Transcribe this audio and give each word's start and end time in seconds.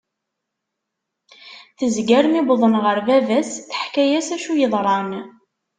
Tezger 1.77 2.25
mi 2.31 2.41
wḍen 2.49 2.73
ɣer 2.83 2.97
baba-s 3.07 3.51
teḥka-as 3.69 4.27
acu 4.35 4.53
yeḍran. 4.55 5.11